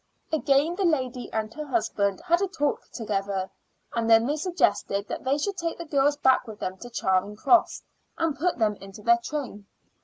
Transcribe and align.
Again 0.33 0.75
the 0.77 0.83
lady 0.83 1.31
and 1.31 1.53
her 1.53 1.65
husband 1.67 2.21
had 2.27 2.41
a 2.41 2.47
talk 2.47 2.89
together, 2.91 3.51
and 3.93 4.09
then 4.09 4.27
she 4.29 4.35
suggested 4.37 5.07
that 5.07 5.23
they 5.23 5.37
should 5.37 5.57
take 5.57 5.77
the 5.77 5.85
girls 5.85 6.17
back 6.17 6.47
with 6.47 6.57
them 6.59 6.75
to 6.77 6.89
Charing 6.89 7.35
Cross 7.35 7.83
and 8.17 8.35
put 8.35 8.57
them 8.57 8.73
into 8.77 9.03
their 9.03 9.19
train. 9.23 9.67